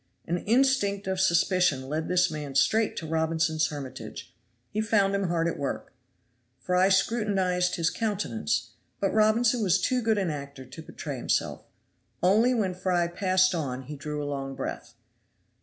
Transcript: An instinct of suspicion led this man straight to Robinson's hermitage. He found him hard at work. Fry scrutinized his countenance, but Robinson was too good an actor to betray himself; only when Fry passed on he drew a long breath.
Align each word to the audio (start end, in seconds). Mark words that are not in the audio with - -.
An 0.25 0.39
instinct 0.39 1.05
of 1.05 1.19
suspicion 1.19 1.87
led 1.87 2.07
this 2.07 2.31
man 2.31 2.55
straight 2.55 2.95
to 2.97 3.05
Robinson's 3.05 3.67
hermitage. 3.67 4.33
He 4.71 4.81
found 4.81 5.13
him 5.13 5.25
hard 5.25 5.47
at 5.47 5.59
work. 5.59 5.93
Fry 6.57 6.89
scrutinized 6.89 7.75
his 7.75 7.91
countenance, 7.91 8.71
but 8.99 9.13
Robinson 9.13 9.61
was 9.61 9.79
too 9.79 10.01
good 10.01 10.17
an 10.17 10.31
actor 10.31 10.65
to 10.65 10.81
betray 10.81 11.17
himself; 11.17 11.67
only 12.23 12.51
when 12.55 12.73
Fry 12.73 13.05
passed 13.07 13.53
on 13.53 13.83
he 13.83 13.95
drew 13.95 14.23
a 14.23 14.25
long 14.25 14.55
breath. 14.55 14.95